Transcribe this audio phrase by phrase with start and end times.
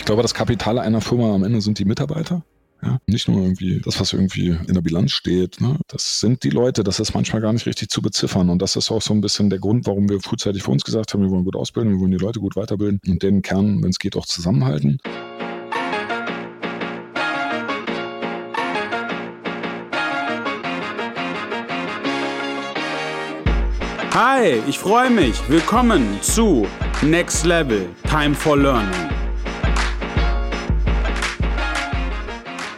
[0.00, 2.42] Ich glaube, das Kapital einer Firma am Ende sind die Mitarbeiter.
[2.82, 5.60] Ja, nicht nur irgendwie das, was irgendwie in der Bilanz steht.
[5.60, 5.76] Ne?
[5.88, 8.48] Das sind die Leute, das ist manchmal gar nicht richtig zu beziffern.
[8.48, 11.12] Und das ist auch so ein bisschen der Grund, warum wir frühzeitig für uns gesagt
[11.12, 13.90] haben, wir wollen gut ausbilden, wir wollen die Leute gut weiterbilden und den Kern, wenn
[13.90, 14.98] es geht, auch zusammenhalten.
[24.14, 25.36] Hi, ich freue mich.
[25.50, 26.66] Willkommen zu
[27.02, 29.19] Next Level Time for Learning.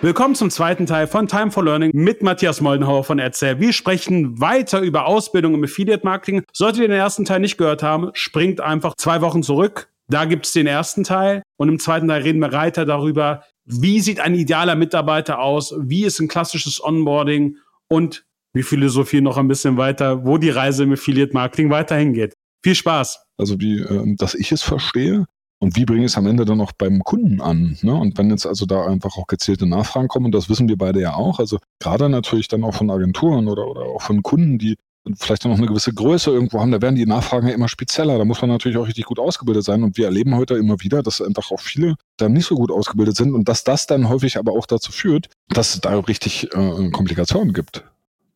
[0.05, 3.61] Willkommen zum zweiten Teil von Time for Learning mit Matthias Moldenhauer von Erzähl.
[3.61, 6.43] Wir sprechen weiter über Ausbildung im Affiliate Marketing.
[6.53, 9.93] Solltet ihr den ersten Teil nicht gehört haben, springt einfach zwei Wochen zurück.
[10.09, 14.01] Da gibt es den ersten Teil und im zweiten Teil reden wir weiter darüber, wie
[14.01, 19.47] sieht ein idealer Mitarbeiter aus, wie ist ein klassisches Onboarding und wir philosophieren noch ein
[19.47, 22.35] bisschen weiter, wo die Reise im Affiliate Marketing weiterhin geht.
[22.65, 23.25] Viel Spaß!
[23.39, 25.27] Also wie, äh, dass ich es verstehe,
[25.63, 27.79] und wie bringe ich es am Ende dann auch beim Kunden an?
[27.83, 27.95] Ne?
[27.95, 31.01] Und wenn jetzt also da einfach auch gezielte Nachfragen kommen, und das wissen wir beide
[31.01, 34.75] ja auch, also gerade natürlich dann auch von Agenturen oder, oder auch von Kunden, die
[35.15, 38.19] vielleicht dann noch eine gewisse Größe irgendwo haben, da werden die Nachfragen ja immer spezieller.
[38.19, 39.85] Da muss man natürlich auch richtig gut ausgebildet sein.
[39.85, 43.15] Und wir erleben heute immer wieder, dass einfach auch viele da nicht so gut ausgebildet
[43.15, 46.91] sind und dass das dann häufig aber auch dazu führt, dass es da richtig äh,
[46.91, 47.85] Komplikationen gibt.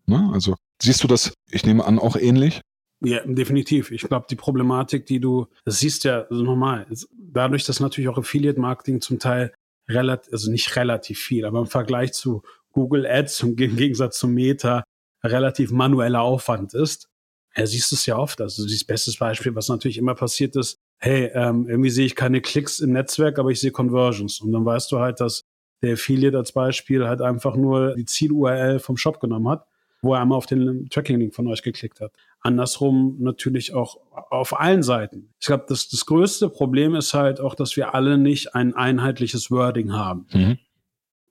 [0.07, 0.31] Ne?
[0.33, 2.61] Also siehst du das, ich nehme an, auch ähnlich?
[3.01, 3.91] Ja, definitiv.
[3.91, 8.19] Ich glaube, die Problematik, die du, das siehst ja also normal, dadurch, dass natürlich auch
[8.19, 9.53] Affiliate-Marketing zum Teil
[9.89, 14.29] relativ, also nicht relativ viel, aber im Vergleich zu Google Ads und im Gegensatz zu
[14.29, 14.85] Meta
[15.23, 17.09] relativ manueller Aufwand ist.
[17.55, 18.41] Ja, siehst du es ja oft.
[18.41, 22.41] Also das bestes Beispiel, was natürlich immer passiert ist, hey, ähm, irgendwie sehe ich keine
[22.41, 24.41] Klicks im Netzwerk, aber ich sehe Conversions.
[24.41, 25.43] Und dann weißt du halt, dass
[25.83, 29.67] der Affiliate als Beispiel halt einfach nur die Ziel-URL vom Shop genommen hat,
[30.01, 32.13] wo er einmal auf den Tracking-Link von euch geklickt hat
[32.47, 33.99] andersrum natürlich auch
[34.31, 35.35] auf allen Seiten.
[35.41, 39.51] Ich glaube, das, das größte Problem ist halt auch, dass wir alle nicht ein einheitliches
[39.51, 40.27] Wording haben.
[40.33, 40.59] Mhm.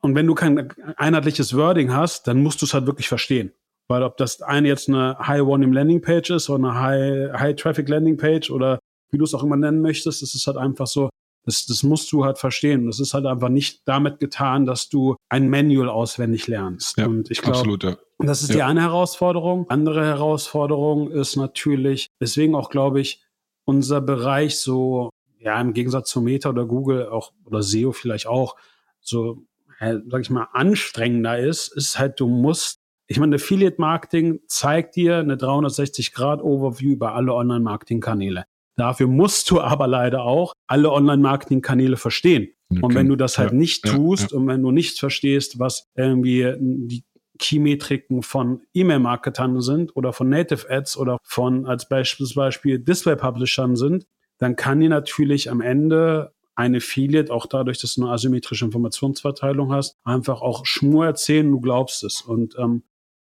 [0.02, 3.52] Und wenn du kein einheitliches Wording hast, dann musst du es halt wirklich verstehen.
[3.88, 8.52] Weil ob das eine jetzt eine High-Volume Landing Page ist oder eine High-Traffic Landing Page
[8.52, 8.80] oder
[9.12, 11.10] wie du es auch immer nennen möchtest, das ist halt einfach so,
[11.46, 12.88] das, das musst du halt verstehen.
[12.88, 16.98] Das ist halt einfach nicht damit getan, dass du ein Manual auswendig lernst.
[16.98, 18.56] Ja, und ich glaube, das ist ja.
[18.56, 19.70] die eine Herausforderung.
[19.70, 23.24] Andere Herausforderung ist natürlich, deswegen auch, glaube ich,
[23.66, 28.56] unser Bereich so, ja, im Gegensatz zu Meta oder Google auch oder SEO vielleicht auch,
[29.02, 29.44] so,
[29.80, 34.96] äh, sag ich mal, anstrengender ist, ist halt, du musst ich meine, Affiliate Marketing zeigt
[34.96, 38.46] dir eine 360-Grad-Overview über alle Online-Marketing-Kanäle.
[38.78, 42.50] Dafür musst du aber leider auch alle Online-Marketing-Kanäle verstehen.
[42.70, 42.82] Okay.
[42.82, 44.38] Und wenn du das halt nicht tust ja, ja.
[44.38, 47.04] und wenn du nicht verstehst, was irgendwie die
[47.38, 54.06] Key-Metriken von E-Mail-Marketern sind oder von Native Ads oder von als Beispiel Display-Publishern sind,
[54.38, 59.74] dann kann dir natürlich am Ende ein Affiliate, auch dadurch, dass du eine asymmetrische Informationsverteilung
[59.74, 62.22] hast, einfach auch Schmur erzählen, du glaubst es.
[62.22, 62.84] Und ähm,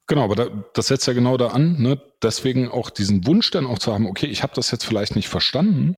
[0.08, 1.82] Genau, aber da, das setzt ja genau da an.
[1.82, 2.00] Ne?
[2.22, 5.30] Deswegen auch diesen Wunsch dann auch zu haben, okay, ich habe das jetzt vielleicht nicht
[5.30, 5.96] verstanden,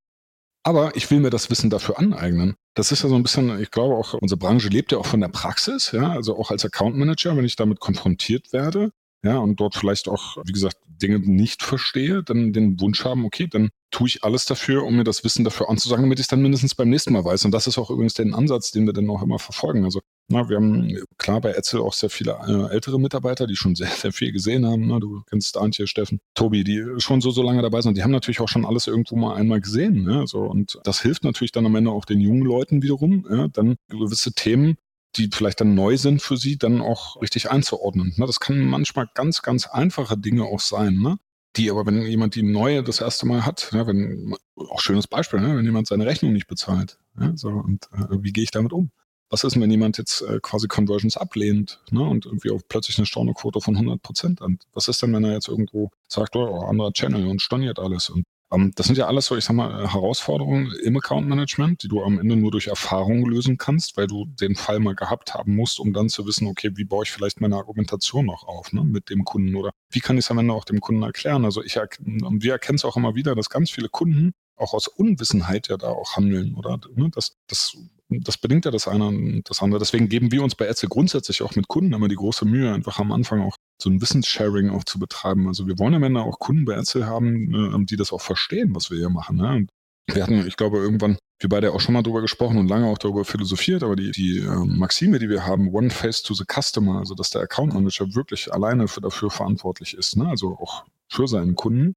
[0.63, 2.55] aber ich will mir das Wissen dafür aneignen.
[2.75, 5.21] Das ist ja so ein bisschen, ich glaube auch, unsere Branche lebt ja auch von
[5.21, 8.91] der Praxis, ja, also auch als Account Manager, wenn ich damit konfrontiert werde,
[9.23, 13.47] ja, und dort vielleicht auch, wie gesagt, Dinge nicht verstehe, dann den Wunsch haben, okay,
[13.47, 16.41] dann tue ich alles dafür, um mir das Wissen dafür anzusagen, damit ich es dann
[16.41, 17.45] mindestens beim nächsten Mal weiß.
[17.45, 19.85] Und das ist auch übrigens der Ansatz, den wir dann auch immer verfolgen.
[19.85, 23.75] Also, na, wir haben klar bei Etzel auch sehr viele äh, ältere Mitarbeiter, die schon
[23.75, 24.87] sehr, sehr viel gesehen haben.
[24.87, 27.97] Na, du kennst Antje, Steffen, Tobi, die schon so, so lange dabei sind.
[27.97, 30.03] Die haben natürlich auch schon alles irgendwo mal einmal gesehen.
[30.03, 30.25] Ne?
[30.27, 33.75] So, und das hilft natürlich dann am Ende auch den jungen Leuten wiederum, ja, dann
[33.89, 34.77] gewisse Themen
[35.15, 38.13] die vielleicht dann neu sind für sie, dann auch richtig einzuordnen.
[38.17, 38.25] Ne?
[38.25, 40.99] Das kann manchmal ganz, ganz einfache Dinge auch sein.
[40.99, 41.17] Ne?
[41.57, 45.39] Die aber, wenn jemand die neue das erste Mal hat, ja, wenn, auch schönes Beispiel,
[45.39, 45.57] ne?
[45.57, 48.91] wenn jemand seine Rechnung nicht bezahlt, ja, so, und äh, wie gehe ich damit um?
[49.29, 53.05] Was ist, wenn jemand jetzt äh, quasi Conversions ablehnt ne, und irgendwie auf plötzlich eine
[53.05, 54.59] Stornoquote von 100 Prozent an?
[54.73, 58.09] Was ist denn, wenn er jetzt irgendwo sagt, oh, anderer Channel und storniert alles?
[58.09, 61.89] Und das sind ja alles so, ich sag mal, äh, Herausforderungen im Account Management, die
[61.89, 65.55] du am Ende nur durch Erfahrung lösen kannst, weil du den Fall mal gehabt haben
[65.55, 68.83] musst, um dann zu wissen, okay, wie baue ich vielleicht meine Argumentation noch auf ne,
[68.83, 71.43] mit dem Kunden oder wie kann ich es am Ende auch dem Kunden erklären?
[71.43, 74.87] Also ich und wir erkennen es auch immer wieder, dass ganz viele Kunden auch aus
[74.87, 77.77] Unwissenheit ja da auch handeln oder ne, das, das
[78.09, 79.79] das bedingt ja das eine und das andere.
[79.79, 82.99] Deswegen geben wir uns bei Ärzte grundsätzlich auch mit Kunden immer die große Mühe, einfach
[82.99, 85.47] am Anfang auch so ein Wissenssharing auch zu betreiben.
[85.47, 88.73] Also wir wollen am Ende auch Kunden bei Ärzte haben, äh, die das auch verstehen,
[88.75, 89.37] was wir hier machen.
[89.37, 89.67] Ne?
[90.13, 92.97] Wir hatten, ich glaube, irgendwann, wir beide auch schon mal drüber gesprochen und lange auch
[92.97, 96.99] darüber philosophiert, aber die, die äh, Maxime, die wir haben, One Face to the Customer,
[96.99, 100.27] also dass der Account Manager wirklich alleine für, dafür verantwortlich ist, ne?
[100.29, 101.93] also auch für seinen Kunden,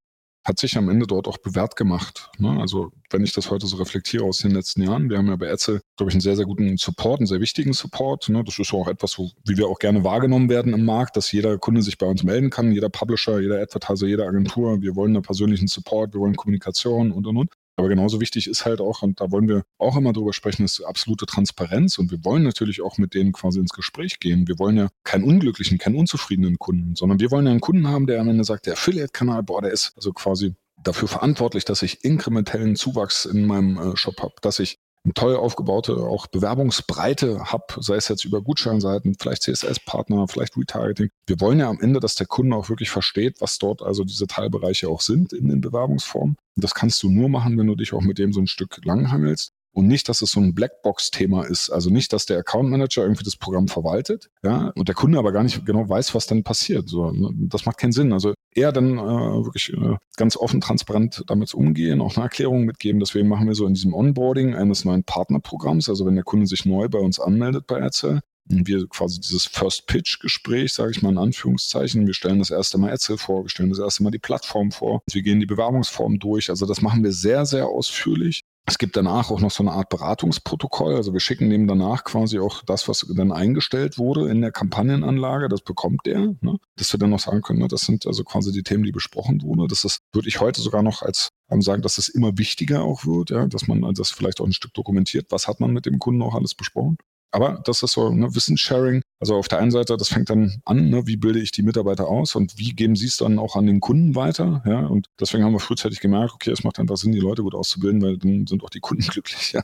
[0.50, 2.30] hat sich am Ende dort auch bewährt gemacht.
[2.38, 2.60] Ne?
[2.60, 5.46] Also wenn ich das heute so reflektiere aus den letzten Jahren, wir haben ja bei
[5.46, 8.28] Etzel, glaube ich, einen sehr, sehr guten Support, einen sehr wichtigen Support.
[8.28, 8.42] Ne?
[8.44, 11.56] Das ist auch etwas, wo, wie wir auch gerne wahrgenommen werden im Markt, dass jeder
[11.58, 14.82] Kunde sich bei uns melden kann, jeder Publisher, jeder Advertiser, jede Agentur.
[14.82, 17.50] Wir wollen einen persönlichen Support, wir wollen Kommunikation und, und, und.
[17.80, 20.82] Aber genauso wichtig ist halt auch, und da wollen wir auch immer drüber sprechen, ist
[20.82, 21.96] absolute Transparenz.
[21.96, 24.46] Und wir wollen natürlich auch mit denen quasi ins Gespräch gehen.
[24.46, 28.06] Wir wollen ja keinen unglücklichen, keinen unzufriedenen Kunden, sondern wir wollen ja einen Kunden haben,
[28.06, 32.04] der am Ende sagt, der Affiliate-Kanal, boah, der ist also quasi dafür verantwortlich, dass ich
[32.04, 37.64] inkrementellen Zuwachs in meinem äh, Shop habe, dass ich eine toll aufgebaute auch Bewerbungsbreite habe,
[37.78, 41.10] sei es jetzt über Gutscheinseiten, vielleicht CSS-Partner, vielleicht Retargeting.
[41.26, 44.26] Wir wollen ja am Ende, dass der Kunde auch wirklich versteht, was dort also diese
[44.26, 46.36] Teilbereiche auch sind in den Bewerbungsformen.
[46.56, 48.84] Und das kannst du nur machen, wenn du dich auch mit dem so ein Stück
[48.84, 51.70] langhangelst und nicht, dass es so ein Blackbox-Thema ist.
[51.70, 55.32] Also nicht, dass der Account Manager irgendwie das Programm verwaltet, ja, und der Kunde aber
[55.32, 56.88] gar nicht genau weiß, was dann passiert.
[56.88, 57.30] So, ne?
[57.48, 58.12] Das macht keinen Sinn.
[58.12, 63.00] Also eher dann äh, wirklich äh, ganz offen, transparent damit umgehen, auch eine Erklärung mitgeben.
[63.00, 66.64] Deswegen machen wir so in diesem Onboarding eines neuen Partnerprogramms, also wenn der Kunde sich
[66.64, 68.20] neu bei uns anmeldet bei Erzähl,
[68.50, 72.06] wir quasi dieses First Pitch Gespräch, sage ich mal in Anführungszeichen.
[72.06, 75.02] Wir stellen das erste Mal Erzähl vor, wir stellen das erste Mal die Plattform vor.
[75.10, 76.50] Wir gehen die Bewerbungsform durch.
[76.50, 78.42] Also das machen wir sehr, sehr ausführlich.
[78.70, 80.94] Es gibt danach auch noch so eine Art Beratungsprotokoll.
[80.94, 85.48] Also wir schicken dem danach quasi auch das, was dann eingestellt wurde in der Kampagnenanlage.
[85.48, 86.56] Das bekommt der, ne?
[86.76, 87.66] dass wir dann noch sagen können, ne?
[87.66, 89.66] das sind also quasi die Themen, die besprochen wurden.
[89.66, 93.04] Das ist, würde ich heute sogar noch als ähm, sagen, dass es immer wichtiger auch
[93.04, 93.44] wird, ja?
[93.48, 95.26] dass man das vielleicht auch ein Stück dokumentiert.
[95.30, 96.96] Was hat man mit dem Kunden auch alles besprochen?
[97.32, 99.02] Aber das ist so ne, Wissenssharing.
[99.20, 102.08] Also auf der einen Seite, das fängt dann an, ne, wie bilde ich die Mitarbeiter
[102.08, 104.62] aus und wie geben sie es dann auch an den Kunden weiter.
[104.66, 104.86] Ja?
[104.86, 108.02] Und deswegen haben wir frühzeitig gemerkt, okay, es macht einfach Sinn, die Leute gut auszubilden,
[108.02, 109.62] weil dann sind auch die Kunden glücklich, ja?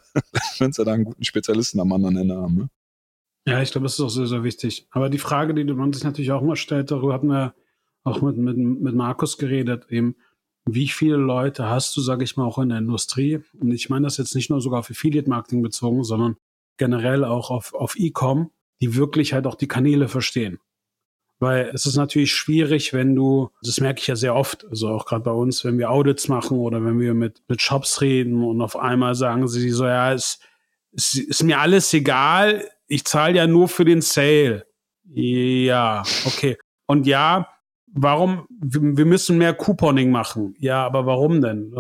[0.58, 2.54] wenn sie da einen guten Spezialisten am anderen Ende haben.
[2.54, 2.68] Ne?
[3.48, 4.86] Ja, ich glaube, das ist auch sehr, sehr wichtig.
[4.90, 7.54] Aber die Frage, die man sich natürlich auch immer stellt, darüber hatten wir
[8.04, 10.16] auch mit, mit, mit Markus geredet, eben,
[10.68, 13.40] wie viele Leute hast du, sage ich mal, auch in der Industrie?
[13.60, 16.36] Und ich meine das jetzt nicht nur sogar auf Affiliate-Marketing bezogen, sondern
[16.78, 18.50] generell auch auf, auf E-Com,
[18.80, 20.58] die wirklich halt auch die Kanäle verstehen.
[21.38, 25.04] Weil es ist natürlich schwierig, wenn du, das merke ich ja sehr oft, also auch
[25.04, 28.62] gerade bei uns, wenn wir Audits machen oder wenn wir mit, mit Shops reden und
[28.62, 30.38] auf einmal sagen sie so, ja, es,
[30.92, 34.66] es ist mir alles egal, ich zahle ja nur für den Sale.
[35.04, 36.56] Ja, okay.
[36.86, 37.48] Und ja,
[37.92, 40.54] warum, wir müssen mehr Couponing machen.
[40.58, 41.72] Ja, aber warum denn?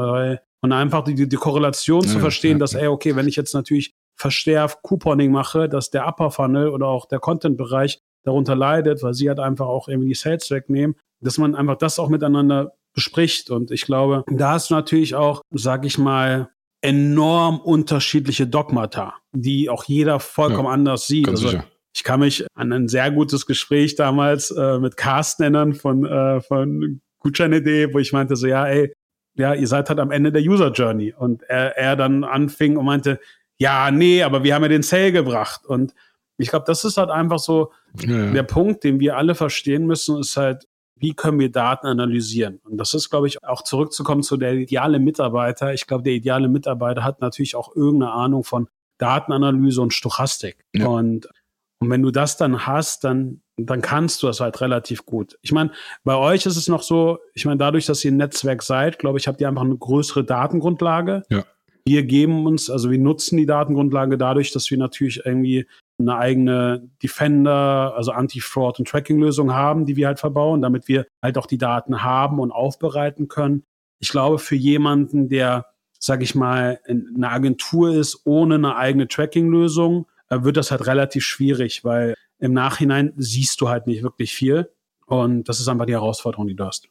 [0.60, 3.54] Und einfach die, die Korrelation ja, zu verstehen, ja, dass, ey, okay, wenn ich jetzt
[3.54, 9.14] natürlich verstärkt Couponing mache, dass der Upper Funnel oder auch der Content-Bereich darunter leidet, weil
[9.14, 13.50] sie halt einfach auch irgendwie die Sales wegnehmen, dass man einfach das auch miteinander bespricht.
[13.50, 19.84] Und ich glaube, da ist natürlich auch, sag ich mal, enorm unterschiedliche Dogmata, die auch
[19.84, 21.28] jeder vollkommen ja, anders sieht.
[21.28, 21.64] Also, sicher.
[21.94, 26.40] ich kann mich an ein sehr gutes Gespräch damals äh, mit Carsten erinnern von, äh,
[26.40, 28.92] von Gutschein.de, wo ich meinte so, ja, ey,
[29.34, 31.12] ja, ihr seid halt am Ende der User Journey.
[31.12, 33.20] Und er, er dann anfing und meinte,
[33.58, 35.66] ja, nee, aber wir haben ja den Sale gebracht.
[35.66, 35.94] Und
[36.38, 40.20] ich glaube, das ist halt einfach so ja, der Punkt, den wir alle verstehen müssen,
[40.20, 40.66] ist halt,
[40.96, 42.60] wie können wir Daten analysieren?
[42.64, 45.74] Und das ist, glaube ich, auch zurückzukommen zu der ideale Mitarbeiter.
[45.74, 48.68] Ich glaube, der ideale Mitarbeiter hat natürlich auch irgendeine Ahnung von
[48.98, 50.64] Datenanalyse und Stochastik.
[50.74, 50.86] Ja.
[50.86, 51.28] Und,
[51.80, 55.38] und wenn du das dann hast, dann, dann kannst du das halt relativ gut.
[55.42, 55.70] Ich meine,
[56.02, 59.18] bei euch ist es noch so, ich meine, dadurch, dass ihr ein Netzwerk seid, glaube
[59.18, 61.24] ich, habt ihr einfach eine größere Datengrundlage.
[61.28, 61.44] Ja.
[61.88, 65.66] Wir geben uns, also wir nutzen die Datengrundlage dadurch, dass wir natürlich irgendwie
[65.98, 71.38] eine eigene Defender, also Anti-Fraud und Tracking-Lösung haben, die wir halt verbauen, damit wir halt
[71.38, 73.62] auch die Daten haben und aufbereiten können.
[74.00, 75.66] Ich glaube, für jemanden, der,
[76.00, 81.24] sag ich mal, eine Agentur ist ohne eine eigene Tracking-Lösung, äh, wird das halt relativ
[81.24, 84.70] schwierig, weil im Nachhinein siehst du halt nicht wirklich viel.
[85.06, 86.88] Und das ist einfach die Herausforderung, die du hast.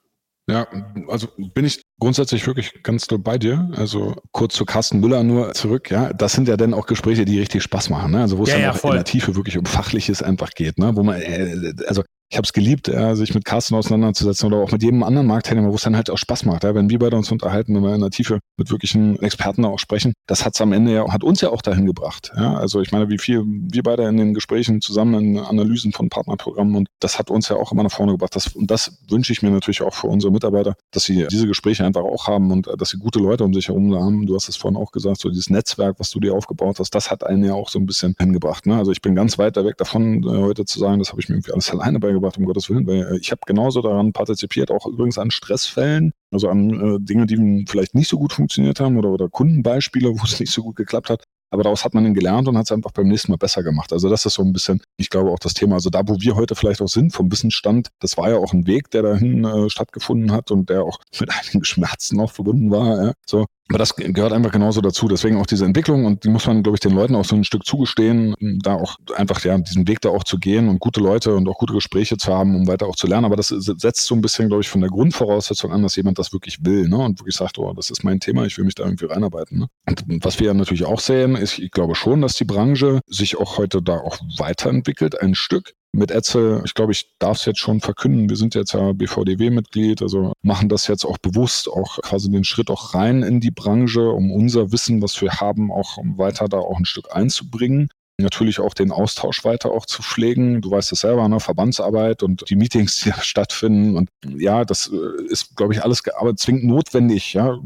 [0.55, 0.67] Ja,
[1.09, 3.69] also bin ich grundsätzlich wirklich ganz doll bei dir.
[3.75, 5.91] Also kurz zu Carsten Müller nur zurück.
[5.91, 8.11] Ja, das sind ja dann auch Gespräche, die richtig Spaß machen.
[8.11, 8.21] Ne?
[8.21, 8.91] Also wo es ja, dann ja, auch voll.
[8.91, 10.77] in der Tiefe wirklich um Fachliches einfach geht.
[10.77, 10.95] Ne?
[10.95, 14.71] Wo man, äh, also ich habe es geliebt, ja, sich mit Carsten auseinanderzusetzen oder auch
[14.71, 16.63] mit jedem anderen Marktteilnehmer, wo es dann halt auch Spaß macht.
[16.63, 19.79] Ja, wenn wir beide uns unterhalten, wenn wir in der Tiefe mit wirklichen Experten auch
[19.79, 22.31] sprechen, das hat's am Ende ja, hat uns ja auch dahin gebracht.
[22.35, 26.09] Ja, also ich meine, wie viel wir beide in den Gesprächen zusammen in Analysen von
[26.09, 28.35] Partnerprogrammen und das hat uns ja auch immer nach vorne gebracht.
[28.35, 31.85] Das, und das wünsche ich mir natürlich auch für unsere Mitarbeiter, dass sie diese Gespräche
[31.85, 34.25] einfach auch haben und äh, dass sie gute Leute um sich herum haben.
[34.25, 37.11] Du hast es vorhin auch gesagt, so dieses Netzwerk, was du dir aufgebaut hast, das
[37.11, 38.65] hat einen ja auch so ein bisschen hingebracht.
[38.65, 38.77] Ne?
[38.77, 41.35] Also ich bin ganz weit weg davon, äh, heute zu sagen, das habe ich mir
[41.35, 44.85] irgendwie alles alleine beigebracht, um Gottes Willen, weil äh, ich habe genauso daran partizipiert, auch
[44.87, 49.09] übrigens an Stressfällen, also an äh, Dinge, die vielleicht nicht so gut funktioniert haben oder,
[49.09, 51.23] oder Kundenbeispiele, wo es nicht so gut geklappt hat.
[51.51, 53.93] aber daraus hat man dann gelernt und hat es einfach beim nächsten Mal besser gemacht.
[53.93, 56.35] Also das ist so ein bisschen, ich glaube auch das Thema, also da, wo wir
[56.35, 59.69] heute vielleicht auch sind, vom Wissensstand, das war ja auch ein Weg, der dahin äh,
[59.69, 63.05] stattgefunden hat und der auch mit einigen Schmerzen auch verbunden war.
[63.05, 63.13] Ja.
[63.25, 65.07] So, aber das gehört einfach genauso dazu.
[65.07, 67.43] Deswegen auch diese Entwicklung und die muss man, glaube ich, den Leuten auch so ein
[67.43, 71.33] Stück zugestehen, da auch einfach ja diesen Weg da auch zu gehen und gute Leute
[71.33, 73.25] und auch gute Gespräche zu haben, um weiter auch zu lernen.
[73.25, 76.31] Aber das setzt so ein bisschen, glaube ich, von der Grundvoraussetzung an, dass jemand das
[76.31, 76.97] wirklich will ne?
[76.97, 79.59] und wirklich sagt, oh, das ist mein Thema, ich will mich da irgendwie reinarbeiten.
[79.59, 79.67] Ne?
[79.87, 83.37] Und was wir ja natürlich auch sehen, ist, ich glaube schon, dass die Branche sich
[83.37, 87.59] auch heute da auch weiterentwickelt, ein Stück mit Etzel, ich glaube, ich darf es jetzt
[87.59, 92.29] schon verkünden, wir sind jetzt ja BVDW-Mitglied, also machen das jetzt auch bewusst, auch quasi
[92.29, 96.47] den Schritt auch rein in die Branche, um unser Wissen, was wir haben, auch weiter
[96.47, 100.61] da auch ein Stück einzubringen natürlich auch den Austausch weiter auch zu pflegen.
[100.61, 101.39] Du weißt es selber, ne?
[101.39, 103.97] Verbandsarbeit und die Meetings, die stattfinden.
[103.97, 107.57] Und ja, das äh, ist, glaube ich, alles aber zwingend notwendig, ja,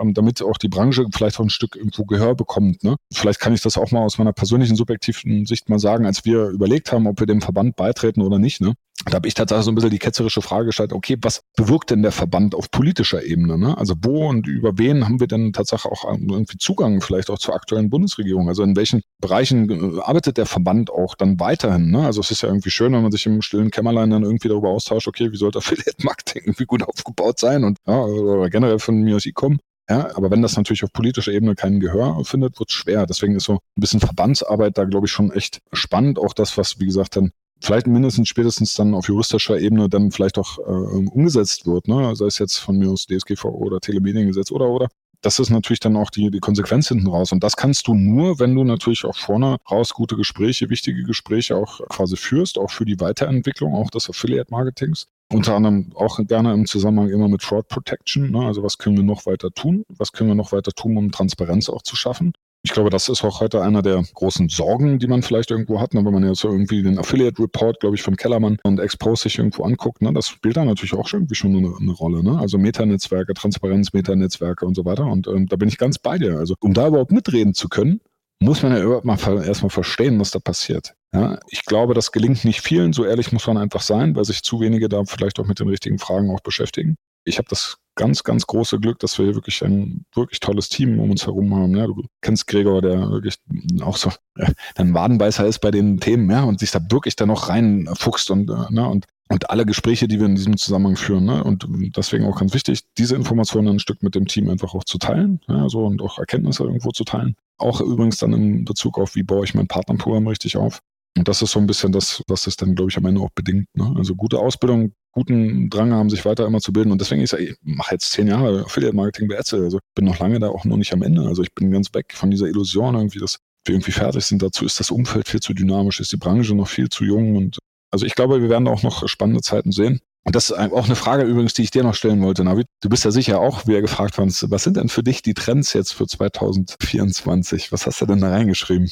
[0.00, 2.84] ähm, damit auch die Branche vielleicht auch ein Stück irgendwo Gehör bekommt.
[2.84, 2.96] Ne?
[3.12, 6.48] Vielleicht kann ich das auch mal aus meiner persönlichen subjektiven Sicht mal sagen, als wir
[6.48, 8.60] überlegt haben, ob wir dem Verband beitreten oder nicht.
[8.60, 8.74] Ne?
[9.04, 12.02] Da habe ich tatsächlich so ein bisschen die ketzerische Frage gestellt, okay, was bewirkt denn
[12.02, 13.56] der Verband auf politischer Ebene?
[13.56, 13.78] Ne?
[13.78, 17.54] Also wo und über wen haben wir denn tatsächlich auch irgendwie Zugang vielleicht auch zur
[17.54, 18.48] aktuellen Bundesregierung?
[18.48, 21.90] Also in welchen Bereichen äh, arbeitet der Verband auch dann weiterhin?
[21.90, 22.04] Ne?
[22.04, 24.70] Also es ist ja irgendwie schön, wenn man sich im stillen Kämmerlein dann irgendwie darüber
[24.70, 29.16] austauscht, okay, wie sollte Affiliate-Marketing irgendwie gut aufgebaut sein und ja, oder generell von mir
[29.16, 29.58] aus E-Com.
[29.88, 33.06] Ja, aber wenn das natürlich auf politischer Ebene keinen Gehör findet, wird es schwer.
[33.06, 36.18] Deswegen ist so ein bisschen Verbandsarbeit da, glaube ich, schon echt spannend.
[36.18, 40.38] Auch das, was, wie gesagt, dann vielleicht mindestens spätestens dann auf juristischer Ebene dann vielleicht
[40.38, 42.14] auch äh, umgesetzt wird, ne?
[42.16, 44.88] sei es jetzt von mir aus DSGVO oder Telemediengesetz oder oder.
[45.20, 47.32] Das ist natürlich dann auch die, die Konsequenz hinten raus.
[47.32, 51.56] Und das kannst du nur, wenn du natürlich auch vorne raus gute Gespräche, wichtige Gespräche
[51.56, 55.08] auch quasi führst, auch für die Weiterentwicklung, auch des Affiliate-Marketings.
[55.32, 58.30] Unter anderem auch gerne im Zusammenhang immer mit Fraud Protection.
[58.30, 58.46] Ne?
[58.46, 59.84] Also was können wir noch weiter tun?
[59.88, 62.32] Was können wir noch weiter tun, um Transparenz auch zu schaffen?
[62.64, 65.94] Ich glaube, das ist auch heute einer der großen Sorgen, die man vielleicht irgendwo hat,
[65.94, 66.04] ne?
[66.04, 69.62] wenn man jetzt irgendwie den Affiliate Report, glaube ich, von Kellermann und Expose sich irgendwo
[69.62, 70.02] anguckt.
[70.02, 70.12] Ne?
[70.12, 72.22] Das spielt da natürlich auch irgendwie schon eine, eine Rolle.
[72.22, 72.38] Ne?
[72.38, 75.06] Also Metanetzwerke, Transparenz, Metanetzwerke und so weiter.
[75.06, 76.36] Und ähm, da bin ich ganz bei dir.
[76.36, 78.00] Also um da überhaupt mitreden zu können,
[78.40, 80.94] muss man ja überhaupt mal erstmal verstehen, was da passiert.
[81.12, 84.42] Ja, ich glaube, das gelingt nicht vielen, so ehrlich muss man einfach sein, weil sich
[84.42, 86.96] zu wenige da vielleicht auch mit den richtigen Fragen auch beschäftigen.
[87.24, 90.98] Ich habe das ganz, ganz große Glück, dass wir hier wirklich ein wirklich tolles Team
[91.00, 91.76] um uns herum haben.
[91.76, 93.36] Ja, du kennst Gregor, der wirklich
[93.82, 97.28] auch so ja, ein Wadenbeißer ist bei den Themen, ja, und sich da wirklich dann
[97.28, 101.26] noch reinfuchst und, äh, ne, und und alle Gespräche, die wir in diesem Zusammenhang führen.
[101.26, 101.44] Ne?
[101.44, 104.96] Und deswegen auch ganz wichtig, diese Informationen ein Stück mit dem Team einfach auch zu
[104.96, 107.36] teilen ja, so, und auch Erkenntnisse irgendwo zu teilen.
[107.58, 110.80] Auch übrigens dann in Bezug auf, wie baue ich mein Partnerprogramm richtig auf.
[111.16, 113.30] Und das ist so ein bisschen das, was es dann, glaube ich, am Ende auch
[113.34, 113.66] bedingt.
[113.74, 113.92] Ne?
[113.96, 116.92] Also gute Ausbildung, guten Drang haben, sich weiter immer zu bilden.
[116.92, 119.64] Und deswegen ist ja, ich mache jetzt zehn Jahre Affiliate-Marketing bei Etzel.
[119.64, 121.22] Also bin noch lange da auch noch nicht am Ende.
[121.22, 124.42] Also ich bin ganz weg von dieser Illusion irgendwie, dass wir irgendwie fertig sind.
[124.42, 127.36] Dazu ist das Umfeld viel zu dynamisch, ist die Branche noch viel zu jung.
[127.36, 127.58] Und
[127.90, 130.00] also ich glaube, wir werden auch noch spannende Zeiten sehen.
[130.24, 132.66] Und das ist auch eine Frage übrigens, die ich dir noch stellen wollte, Navid.
[132.82, 135.32] Du bist ja sicher auch, wie er gefragt hast, was sind denn für dich die
[135.32, 137.72] Trends jetzt für 2024?
[137.72, 138.90] Was hast du denn da reingeschrieben?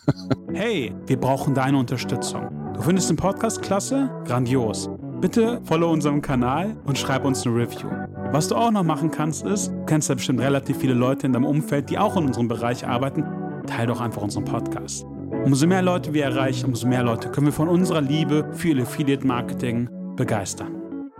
[0.52, 2.48] hey, wir brauchen deine Unterstützung.
[2.74, 4.10] Du findest den Podcast klasse?
[4.26, 4.90] Grandios.
[5.22, 7.88] Bitte follow unserem Kanal und schreib uns eine Review.
[8.32, 11.32] Was du auch noch machen kannst, ist, du kennst ja bestimmt relativ viele Leute in
[11.32, 13.24] deinem Umfeld, die auch in unserem Bereich arbeiten,
[13.66, 15.06] teil doch einfach unseren Podcast.
[15.44, 19.26] Umso mehr Leute wir erreichen, umso mehr Leute können wir von unserer Liebe für Affiliate
[19.26, 21.10] Marketing begeistern.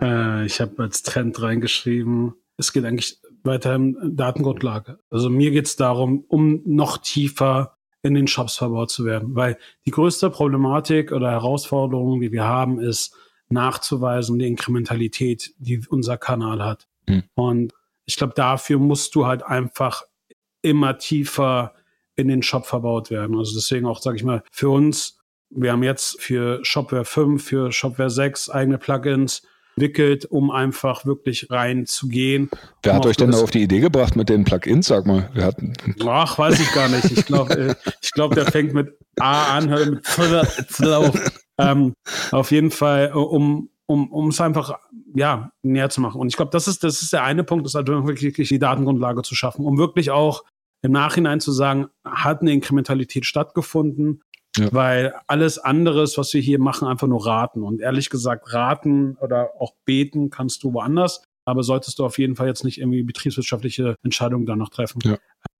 [0.00, 4.98] Äh, ich habe als Trend reingeschrieben, es geht eigentlich weiter in Datengrundlage.
[5.10, 9.34] Also mir geht es darum, um noch tiefer in den Shops verbaut zu werden.
[9.34, 13.14] Weil die größte Problematik oder Herausforderung, die wir haben, ist
[13.48, 16.88] nachzuweisen, die Inkrementalität, die unser Kanal hat.
[17.06, 17.24] Mhm.
[17.34, 17.72] Und
[18.04, 20.02] ich glaube, dafür musst du halt einfach
[20.62, 21.74] immer tiefer
[22.14, 23.36] in den Shop verbaut werden.
[23.36, 25.18] Also deswegen auch, sage ich mal, für uns,
[25.50, 29.42] wir haben jetzt für Shopware 5, für Shopware 6 eigene Plugins
[29.76, 32.50] entwickelt, um einfach wirklich reinzugehen.
[32.82, 35.30] Wer um hat euch denn auf die Idee gebracht mit den Plugins, sag mal?
[35.34, 35.74] Wir hatten
[36.06, 37.10] Ach, weiß ich gar nicht.
[37.10, 40.06] Ich glaube, äh, ich glaube, der fängt mit A an, hört mit
[41.58, 41.94] ähm,
[42.32, 44.78] Auf jeden Fall, äh, um, um, um es einfach
[45.14, 46.20] ja, näher zu machen.
[46.20, 49.22] Und ich glaube, das ist, das ist der eine Punkt, ist halt wirklich die Datengrundlage
[49.22, 50.44] zu schaffen, um wirklich auch
[50.82, 54.22] im Nachhinein zu sagen, hat eine Inkrementalität stattgefunden,
[54.56, 54.72] ja.
[54.72, 57.62] Weil alles anderes, was wir hier machen, einfach nur raten.
[57.62, 61.22] Und ehrlich gesagt, raten oder auch beten kannst du woanders.
[61.44, 65.00] Aber solltest du auf jeden Fall jetzt nicht irgendwie betriebswirtschaftliche Entscheidungen danach treffen.
[65.04, 65.18] Ja.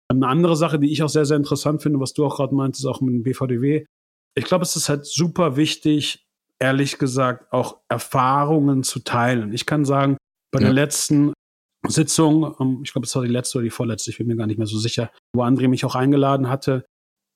[0.09, 2.87] Eine andere Sache, die ich auch sehr, sehr interessant finde, was du auch gerade meintest,
[2.87, 3.87] auch mit dem BVDW.
[4.35, 6.26] Ich glaube, es ist halt super wichtig,
[6.59, 9.53] ehrlich gesagt, auch Erfahrungen zu teilen.
[9.53, 10.17] Ich kann sagen,
[10.53, 10.67] bei ja.
[10.67, 11.33] der letzten
[11.87, 14.47] Sitzung, ähm, ich glaube, es war die letzte oder die vorletzte, ich bin mir gar
[14.47, 16.85] nicht mehr so sicher, wo André mich auch eingeladen hatte.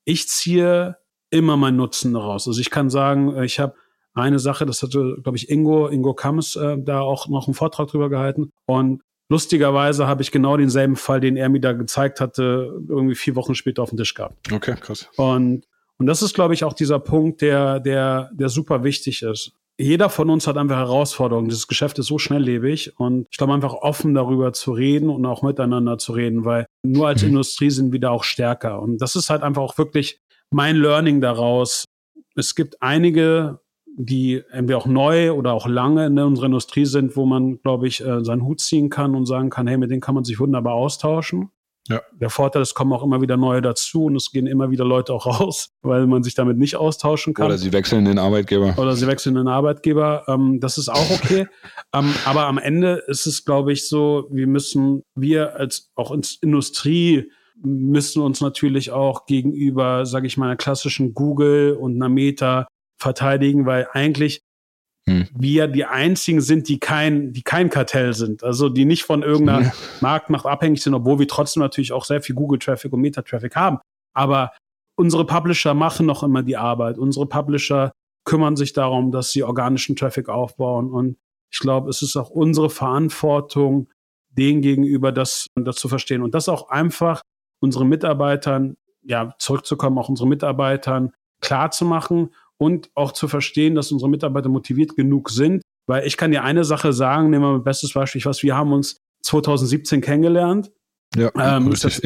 [0.05, 0.97] Ich ziehe
[1.31, 2.47] immer meinen Nutzen daraus.
[2.47, 3.73] Also ich kann sagen, äh, ich habe
[4.13, 7.87] eine Sache, das hatte, glaube ich, Ingo, Ingo Kammes äh, da auch noch einen Vortrag
[7.87, 8.51] drüber gehalten.
[8.65, 13.35] Und lustigerweise habe ich genau denselben Fall, den er mir da gezeigt hatte, irgendwie vier
[13.35, 14.51] Wochen später auf dem Tisch gehabt.
[14.51, 15.07] Okay, krass.
[15.15, 15.65] Und,
[15.97, 20.09] und das ist, glaube ich, auch dieser Punkt, der, der, der super wichtig ist jeder
[20.09, 21.49] von uns hat einfach Herausforderungen.
[21.49, 25.41] Dieses Geschäft ist so schnelllebig und ich glaube einfach offen darüber zu reden und auch
[25.41, 27.29] miteinander zu reden, weil nur als mhm.
[27.29, 28.81] Industrie sind wir da auch stärker.
[28.81, 30.19] Und das ist halt einfach auch wirklich
[30.51, 31.85] mein Learning daraus.
[32.35, 33.59] Es gibt einige,
[33.97, 38.05] die entweder auch neu oder auch lange in unserer Industrie sind, wo man, glaube ich,
[38.05, 40.73] äh, seinen Hut ziehen kann und sagen kann, hey, mit denen kann man sich wunderbar
[40.73, 41.51] austauschen.
[41.89, 41.99] Ja.
[42.13, 45.13] Der Vorteil, es kommen auch immer wieder neue dazu und es gehen immer wieder Leute
[45.13, 47.47] auch raus, weil man sich damit nicht austauschen kann.
[47.47, 48.75] Oder sie wechseln den Arbeitgeber.
[48.77, 50.23] Oder sie wechseln den Arbeitgeber.
[50.27, 51.47] Ähm, das ist auch okay.
[51.93, 56.37] ähm, aber am Ende ist es, glaube ich, so, wir müssen, wir als auch ins
[56.41, 57.31] Industrie
[57.63, 62.67] müssen uns natürlich auch gegenüber, sage ich mal, einer klassischen Google und einer Meta
[62.99, 64.41] verteidigen, weil eigentlich
[65.07, 65.27] hm.
[65.33, 68.43] wir die einzigen sind, die kein, die kein Kartell sind.
[68.43, 69.73] Also die nicht von irgendeiner ja.
[70.01, 73.79] Marktmacht abhängig sind, obwohl wir trotzdem natürlich auch sehr viel Google-Traffic und Meta-Traffic haben.
[74.13, 74.51] Aber
[74.95, 76.97] unsere Publisher machen noch immer die Arbeit.
[76.97, 77.91] Unsere Publisher
[78.25, 80.91] kümmern sich darum, dass sie organischen Traffic aufbauen.
[80.91, 81.17] Und
[81.51, 83.89] ich glaube, es ist auch unsere Verantwortung,
[84.29, 86.21] denen gegenüber das, das zu verstehen.
[86.21, 87.21] Und das auch einfach
[87.61, 93.91] unseren Mitarbeitern, ja, zurückzukommen, auch unseren Mitarbeitern klar zu machen und auch zu verstehen, dass
[93.91, 95.63] unsere Mitarbeiter motiviert genug sind.
[95.87, 98.73] Weil ich kann dir eine Sache sagen, nehmen wir mal bestes Beispiel, was wir haben
[98.73, 100.71] uns 2017 kennengelernt.
[101.15, 102.01] Ja, ähm, richtig.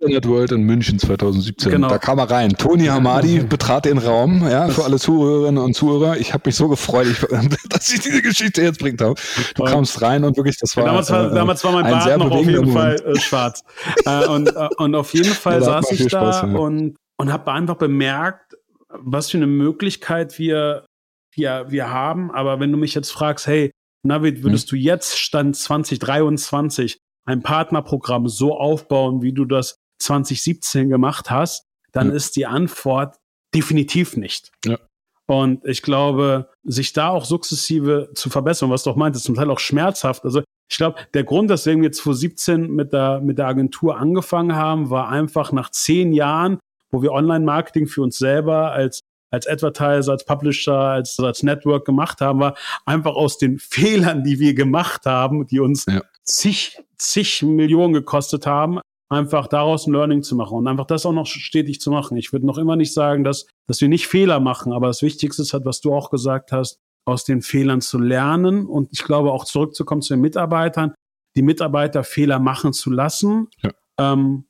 [0.00, 1.72] Internet World in München 2017.
[1.72, 1.88] Genau.
[1.88, 2.50] Da kam er rein.
[2.50, 6.18] Toni Hamadi betrat den Raum, ja, für alle Zuhörerinnen und Zuhörer.
[6.18, 7.18] Ich habe mich so gefreut, ich,
[7.68, 9.14] dass ich diese Geschichte jetzt bringt habe.
[9.56, 10.84] Du und kamst rein und wirklich, das war.
[10.84, 13.00] damals, war, äh, damals war mein Bart noch auf jeden Moment.
[13.00, 13.64] Fall äh, schwarz.
[14.04, 17.50] äh, und, äh, und auf jeden Fall ja, saß ich da Spaß, und, und habe
[17.52, 18.56] einfach bemerkt,
[18.88, 20.86] was für eine Möglichkeit wir,
[21.34, 22.30] wir, wir haben.
[22.30, 23.72] Aber wenn du mich jetzt fragst, hey,
[24.06, 24.78] Navid, würdest hm.
[24.78, 32.08] du jetzt Stand 2023 ein Partnerprogramm so aufbauen, wie du das 2017 gemacht hast, dann
[32.08, 32.14] ja.
[32.14, 33.16] ist die Antwort
[33.54, 34.52] definitiv nicht.
[34.64, 34.78] Ja.
[35.26, 39.50] Und ich glaube, sich da auch sukzessive zu verbessern, was du auch meintest, zum Teil
[39.50, 40.24] auch schmerzhaft.
[40.24, 44.90] Also ich glaube, der Grund, weswegen wir 2017 mit der, mit der Agentur angefangen haben,
[44.90, 46.58] war einfach nach zehn Jahren
[46.90, 52.22] wo wir Online-Marketing für uns selber als als Advertiser, als Publisher, als, als Network gemacht
[52.22, 52.56] haben, war
[52.86, 56.00] einfach aus den Fehlern, die wir gemacht haben, die uns ja.
[56.22, 61.12] zig, zig Millionen gekostet haben, einfach daraus ein Learning zu machen und einfach das auch
[61.12, 62.16] noch stetig zu machen.
[62.16, 65.42] Ich würde noch immer nicht sagen, dass, dass wir nicht Fehler machen, aber das Wichtigste
[65.42, 69.32] ist halt, was du auch gesagt hast, aus den Fehlern zu lernen und ich glaube
[69.32, 70.94] auch zurückzukommen zu den Mitarbeitern,
[71.36, 73.72] die Mitarbeiter Fehler machen zu lassen ja.
[73.98, 74.46] ähm,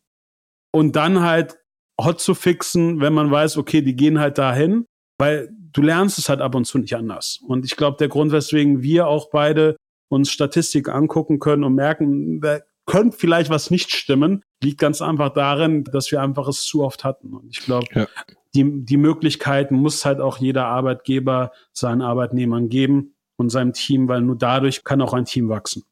[0.73, 1.59] und dann halt
[2.01, 4.87] hot zu fixen, wenn man weiß, okay, die gehen halt dahin,
[5.19, 7.41] weil du lernst es halt ab und zu nicht anders.
[7.47, 9.77] Und ich glaube, der Grund, weswegen wir auch beide
[10.11, 12.41] uns Statistik angucken können und merken,
[12.89, 17.05] könnte vielleicht was nicht stimmen, liegt ganz einfach darin, dass wir einfach es zu oft
[17.05, 17.35] hatten.
[17.35, 18.07] Und ich glaube, ja.
[18.55, 24.23] die, die Möglichkeit muss halt auch jeder Arbeitgeber seinen Arbeitnehmern geben und seinem Team, weil
[24.23, 25.85] nur dadurch kann auch ein Team wachsen.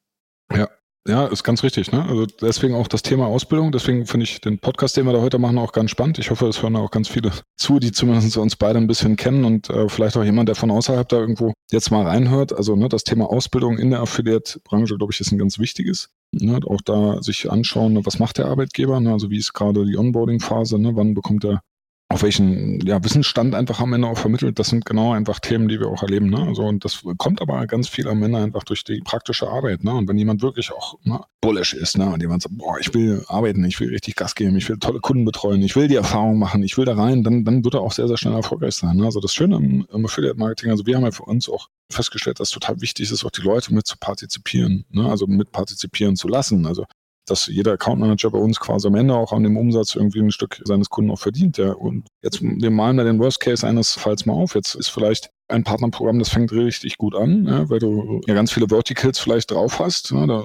[0.52, 0.68] Ja,
[1.06, 1.92] ja, ist ganz richtig.
[1.92, 2.04] Ne?
[2.04, 3.72] Also deswegen auch das Thema Ausbildung.
[3.72, 6.18] Deswegen finde ich den Podcast, den wir da heute machen, auch ganz spannend.
[6.18, 9.44] Ich hoffe, es hören auch ganz viele zu, die zumindest uns beide ein bisschen kennen
[9.44, 12.52] und äh, vielleicht auch jemand, der von außerhalb da irgendwo jetzt mal reinhört.
[12.52, 16.10] Also ne, das Thema Ausbildung in der Affiliate-Branche, glaube ich, ist ein ganz wichtiges.
[16.32, 16.60] Ne?
[16.66, 19.12] Auch da sich anschauen, ne, was macht der Arbeitgeber, ne?
[19.12, 20.96] also wie ist gerade die Onboarding-Phase, ne?
[20.96, 21.60] wann bekommt er
[22.08, 24.58] auf welchen ja, Wissensstand einfach am Ende auch vermittelt.
[24.60, 26.30] Das sind genau einfach Themen, die wir auch erleben.
[26.30, 26.40] Ne?
[26.40, 29.82] Also, und das kommt aber ganz viel am Ende einfach durch die praktische Arbeit.
[29.82, 29.92] Ne?
[29.92, 32.06] Und wenn jemand wirklich auch ne, bullish ist ne?
[32.06, 35.00] und jemand sagt, boah, ich will arbeiten, ich will richtig Gas geben, ich will tolle
[35.00, 37.80] Kunden betreuen, ich will die Erfahrung machen, ich will da rein, dann, dann wird er
[37.80, 38.96] auch sehr, sehr schnell erfolgreich sein.
[38.98, 39.04] Ne?
[39.04, 42.48] Also das Schöne im, im Affiliate-Marketing, also wir haben ja für uns auch festgestellt, dass
[42.48, 45.10] es total wichtig ist, auch die Leute mit zu partizipieren, ne?
[45.10, 46.66] also mit partizipieren zu lassen.
[46.66, 46.84] Also
[47.26, 50.30] dass jeder Account Manager bei uns quasi am Ende auch an dem Umsatz irgendwie ein
[50.30, 51.58] Stück seines Kunden auch verdient.
[51.58, 51.72] Ja.
[51.72, 54.54] Und jetzt wir malen wir den Worst Case eines Falls mal auf.
[54.54, 58.52] Jetzt ist vielleicht ein Partnerprogramm, das fängt richtig gut an, ja, weil du ja ganz
[58.52, 60.10] viele Verticals vielleicht drauf hast.
[60.10, 60.44] Ja, da,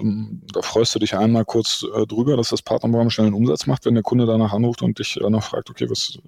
[0.53, 3.85] da, freust du dich einmal kurz äh, drüber, dass das Partnerprogramm schnell einen Umsatz macht,
[3.85, 6.19] wenn der Kunde danach anruft und dich danach fragt, okay, was,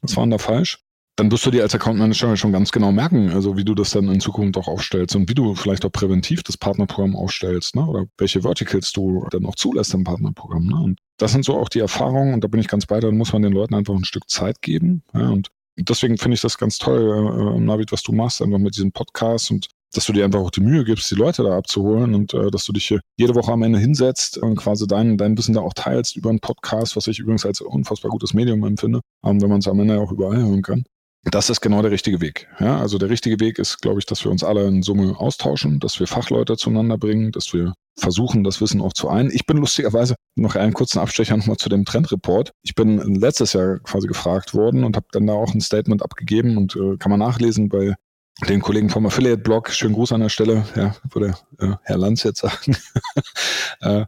[0.00, 0.78] was war denn da falsch?
[1.16, 3.90] Dann wirst du dir als Account Manager schon ganz genau merken, also wie du das
[3.90, 7.86] dann in Zukunft auch aufstellst und wie du vielleicht auch präventiv das Partnerprogramm aufstellst, ne?
[7.86, 10.66] oder welche Verticals du dann auch zulässt im Partnerprogramm.
[10.66, 10.76] Ne?
[10.76, 13.32] Und das sind so auch die Erfahrungen und da bin ich ganz bei, da muss
[13.32, 15.02] man den Leuten einfach ein Stück Zeit geben.
[15.14, 15.28] Ja?
[15.28, 18.90] Und deswegen finde ich das ganz toll, äh, Navid, was du machst, einfach mit diesem
[18.90, 22.34] Podcast und dass du dir einfach auch die Mühe gibst, die Leute da abzuholen und
[22.34, 25.60] äh, dass du dich jede Woche am Ende hinsetzt und quasi dein, dein Wissen da
[25.60, 29.48] auch teilst über einen Podcast, was ich übrigens als unfassbar gutes Medium empfinde, ähm, wenn
[29.48, 30.84] man es am Ende auch überall hören kann.
[31.30, 32.48] Das ist genau der richtige Weg.
[32.60, 35.80] Ja, also der richtige Weg ist, glaube ich, dass wir uns alle in Summe austauschen,
[35.80, 39.30] dass wir Fachleute zueinander bringen, dass wir versuchen, das Wissen auch zu ein.
[39.32, 42.52] Ich bin lustigerweise noch einen kurzen Abstecher nochmal zu dem Trendreport.
[42.62, 46.58] Ich bin letztes Jahr quasi gefragt worden und habe dann da auch ein Statement abgegeben
[46.58, 47.94] und äh, kann man nachlesen bei
[48.48, 52.40] den Kollegen vom Affiliate-Blog, schönen Gruß an der Stelle, ja, würde äh, Herr Lanz jetzt
[52.40, 52.76] sagen.
[53.80, 54.04] äh,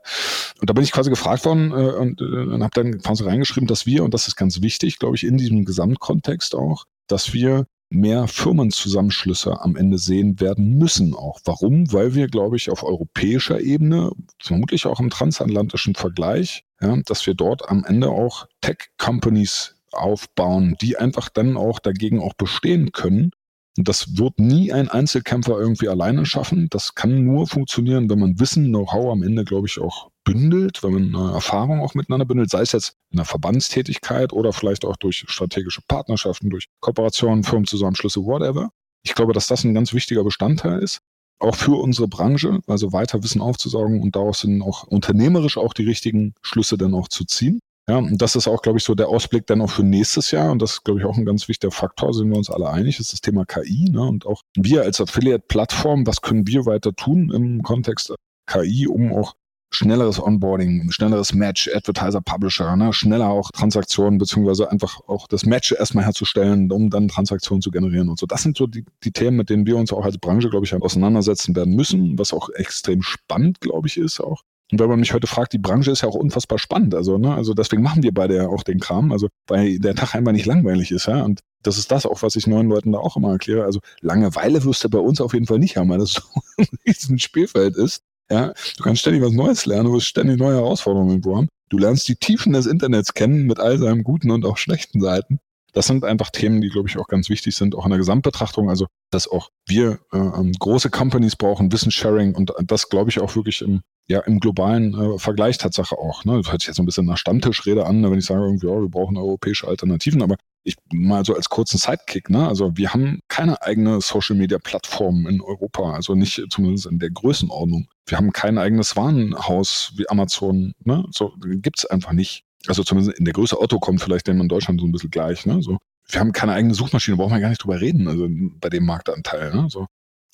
[0.60, 3.68] und da bin ich quasi gefragt worden äh, und, äh, und habe dann quasi reingeschrieben,
[3.68, 7.66] dass wir, und das ist ganz wichtig, glaube ich, in diesem Gesamtkontext auch, dass wir
[7.88, 11.40] mehr Firmenzusammenschlüsse am Ende sehen werden müssen auch.
[11.44, 11.92] Warum?
[11.92, 14.10] Weil wir, glaube ich, auf europäischer Ebene,
[14.42, 20.96] vermutlich auch im transatlantischen Vergleich, ja, dass wir dort am Ende auch Tech-Companies aufbauen, die
[20.98, 23.30] einfach dann auch dagegen auch bestehen können
[23.76, 26.68] und das wird nie ein Einzelkämpfer irgendwie alleine schaffen.
[26.70, 31.10] Das kann nur funktionieren, wenn man Wissen, Know-how am Ende, glaube ich, auch bündelt, wenn
[31.10, 35.24] man Erfahrung auch miteinander bündelt, sei es jetzt in der Verbandstätigkeit oder vielleicht auch durch
[35.28, 38.70] strategische Partnerschaften, durch Kooperationen, Firmenzusammenschlüsse, whatever.
[39.04, 41.00] Ich glaube, dass das ein ganz wichtiger Bestandteil ist,
[41.38, 45.84] auch für unsere Branche, also weiter Wissen aufzusaugen und daraus dann auch unternehmerisch auch die
[45.84, 47.60] richtigen Schlüsse dann auch zu ziehen.
[47.88, 50.50] Ja, und das ist auch, glaube ich, so der Ausblick dann auch für nächstes Jahr.
[50.50, 52.98] Und das ist, glaube ich, auch ein ganz wichtiger Faktor, sind wir uns alle einig,
[52.98, 53.88] ist das Thema KI.
[53.90, 54.02] Ne?
[54.02, 58.12] Und auch wir als Affiliate-Plattform, was können wir weiter tun im Kontext
[58.46, 59.34] KI, um auch
[59.76, 62.92] schnelleres Onboarding, schnelleres Match, Advertiser, Publisher, ne?
[62.92, 68.08] schneller auch Transaktionen, beziehungsweise einfach auch das Match erstmal herzustellen, um dann Transaktionen zu generieren
[68.08, 68.26] und so.
[68.26, 70.74] Das sind so die, die Themen, mit denen wir uns auch als Branche, glaube ich,
[70.74, 74.42] auseinandersetzen werden müssen, was auch extrem spannend, glaube ich, ist auch.
[74.72, 76.94] Und wenn man mich heute fragt, die Branche ist ja auch unfassbar spannend.
[76.94, 80.14] Also, ne, also deswegen machen wir beide ja auch den Kram, also weil der Tag
[80.16, 81.22] einfach nicht langweilig ist, ja.
[81.22, 83.64] Und das ist das auch, was ich neuen Leuten da auch immer erkläre.
[83.64, 86.14] Also Langeweile wirst du bei uns auf jeden Fall nicht haben, weil das
[86.98, 88.02] so ein Spielfeld ist.
[88.30, 91.48] Ja, du kannst ständig was Neues lernen, du wirst ständig neue Herausforderungen haben.
[91.68, 95.40] Du lernst die Tiefen des Internets kennen mit all seinen guten und auch schlechten Seiten.
[95.72, 98.70] Das sind einfach Themen, die, glaube ich, auch ganz wichtig sind, auch in der Gesamtbetrachtung.
[98.70, 103.36] Also, dass auch wir äh, ähm, große Companies brauchen, Wissenssharing und das, glaube ich, auch
[103.36, 106.24] wirklich im, ja, im globalen äh, Vergleich Tatsache auch.
[106.24, 106.38] Ne?
[106.38, 108.10] Das hört sich jetzt so ein bisschen nach Stammtischrede an, ne?
[108.10, 110.36] wenn ich sage, irgendwie, oh, wir brauchen europäische Alternativen, aber
[110.66, 112.46] ich mal so als kurzen Sidekick, ne?
[112.46, 117.10] Also wir haben keine eigene Social Media Plattform in Europa, also nicht zumindest in der
[117.10, 117.88] Größenordnung.
[118.06, 121.04] Wir haben kein eigenes Warenhaus wie Amazon, ne?
[121.10, 122.44] So gibt's einfach nicht.
[122.68, 125.46] Also zumindest in der Größe Otto kommt vielleicht dem in Deutschland so ein bisschen gleich.
[125.46, 125.62] Ne?
[125.62, 128.86] So, wir haben keine eigene Suchmaschine, brauchen wir gar nicht drüber reden, also bei dem
[128.86, 129.54] Marktanteil.
[129.54, 129.68] Ne?
[129.70, 129.86] So.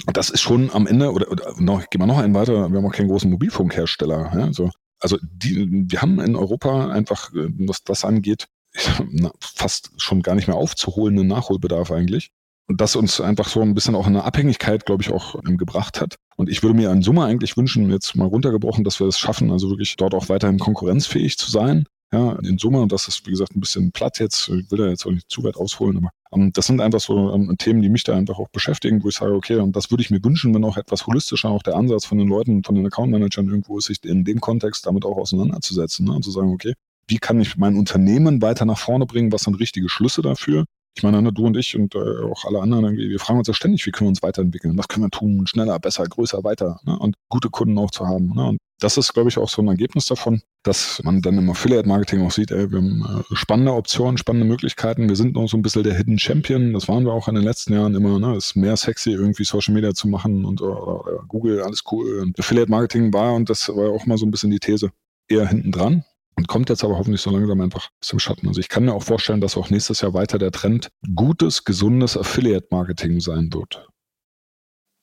[0.07, 2.79] Und das ist schon am Ende, oder, oder noch, gehen wir noch einen weiter, wir
[2.79, 4.33] haben auch keinen großen Mobilfunkhersteller.
[4.35, 4.53] Ja?
[4.53, 8.47] So, also die, wir haben in Europa einfach, äh, was das angeht,
[9.41, 12.31] fast schon gar nicht mehr aufzuholenden Nachholbedarf eigentlich.
[12.69, 15.57] Und das uns einfach so ein bisschen auch in eine Abhängigkeit, glaube ich, auch ähm,
[15.57, 16.17] gebracht hat.
[16.37, 19.51] Und ich würde mir in Summe eigentlich wünschen, jetzt mal runtergebrochen, dass wir es schaffen,
[19.51, 21.85] also wirklich dort auch weiterhin konkurrenzfähig zu sein.
[22.13, 24.87] Ja, in Summe, und das ist, wie gesagt, ein bisschen platt jetzt, ich will da
[24.87, 27.89] jetzt auch nicht zu weit ausholen, aber ähm, das sind einfach so ähm, Themen, die
[27.89, 30.55] mich da einfach auch beschäftigen, wo ich sage, okay, und das würde ich mir wünschen,
[30.55, 33.87] wenn auch etwas holistischer auch der Ansatz von den Leuten, von den Account-Managern irgendwo ist,
[33.87, 36.75] sich in dem Kontext damit auch auseinanderzusetzen ne, und zu sagen, okay,
[37.09, 41.03] wie kann ich mein Unternehmen weiter nach vorne bringen, was sind richtige Schlüsse dafür, ich
[41.03, 43.87] meine, ne, du und ich und äh, auch alle anderen, wir fragen uns ja ständig,
[43.87, 44.77] wie können wir uns weiterentwickeln?
[44.77, 45.47] Was können wir tun?
[45.47, 46.99] Schneller, besser, größer, weiter ne?
[46.99, 48.35] und gute Kunden auch zu haben.
[48.35, 48.49] Ne?
[48.49, 52.27] Und das ist, glaube ich, auch so ein Ergebnis davon, dass man dann im Affiliate-Marketing
[52.27, 55.09] auch sieht, ey, wir haben äh, spannende Optionen, spannende Möglichkeiten.
[55.09, 56.75] Wir sind noch so ein bisschen der Hidden Champion.
[56.75, 58.19] Das waren wir auch in den letzten Jahren immer.
[58.19, 58.37] Ne?
[58.37, 62.33] Es ist mehr sexy, irgendwie Social Media zu machen und oder, oder Google, alles cool.
[62.39, 64.91] Affiliate-Marketing war, und das war auch mal so ein bisschen die These,
[65.29, 66.05] eher hinten dran
[66.43, 68.49] und kommt jetzt aber hoffentlich so langsam einfach dem Schatten.
[68.49, 72.17] Also ich kann mir auch vorstellen, dass auch nächstes Jahr weiter der Trend gutes, gesundes
[72.17, 73.89] Affiliate-Marketing sein wird.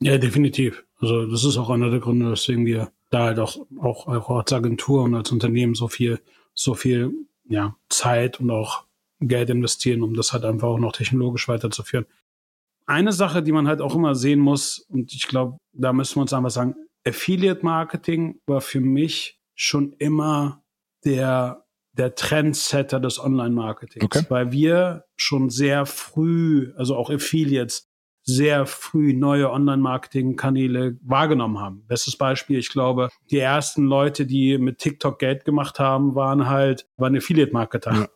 [0.01, 0.83] Ja, definitiv.
[0.99, 4.51] Also das ist auch einer der Gründe, weswegen wir da halt auch, auch, auch als
[4.51, 6.19] Agentur und als Unternehmen so viel,
[6.53, 7.13] so viel
[7.47, 8.83] ja, Zeit und auch
[9.21, 12.05] Geld investieren, um das halt einfach auch noch technologisch weiterzuführen.
[12.85, 16.23] Eine Sache, die man halt auch immer sehen muss, und ich glaube, da müssen wir
[16.23, 16.75] uns einfach sagen,
[17.05, 20.61] Affiliate Marketing war für mich schon immer
[21.05, 24.25] der, der Trendsetter des Online-Marketings, okay.
[24.29, 27.89] weil wir schon sehr früh, also auch Affiliates,
[28.23, 31.85] sehr früh neue Online-Marketing-Kanäle wahrgenommen haben.
[31.87, 36.87] Bestes Beispiel, ich glaube, die ersten Leute, die mit TikTok Geld gemacht haben, waren halt,
[36.97, 37.93] waren Affiliate-Marketer.
[37.93, 38.07] Ja.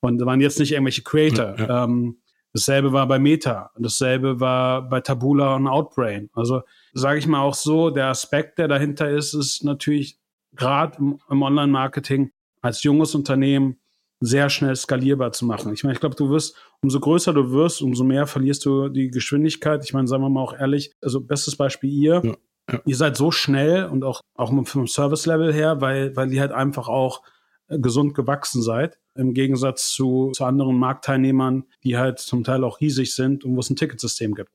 [0.00, 1.56] Und waren jetzt nicht irgendwelche Creator.
[1.58, 1.84] Ja, ja.
[1.84, 2.20] Ähm,
[2.54, 3.70] dasselbe war bei Meta.
[3.78, 6.30] Dasselbe war bei Tabula und Outbrain.
[6.32, 6.62] Also
[6.94, 10.18] sage ich mal auch so, der Aspekt, der dahinter ist, ist natürlich
[10.56, 12.30] gerade im, Online-Marketing
[12.62, 13.80] als junges Unternehmen
[14.20, 15.72] sehr schnell skalierbar zu machen.
[15.72, 19.10] Ich meine, ich glaube, du wirst, umso größer du wirst, umso mehr verlierst du die
[19.10, 19.82] Geschwindigkeit.
[19.84, 22.20] Ich meine, sagen wir mal auch ehrlich, also bestes Beispiel ihr.
[22.22, 22.34] Ja,
[22.70, 22.80] ja.
[22.84, 26.88] Ihr seid so schnell und auch, auch vom Service-Level her, weil, weil ihr halt einfach
[26.88, 27.22] auch
[27.68, 28.98] äh, gesund gewachsen seid.
[29.14, 33.60] Im Gegensatz zu, zu anderen Marktteilnehmern, die halt zum Teil auch riesig sind und wo
[33.60, 34.50] es ein Ticketsystem gibt.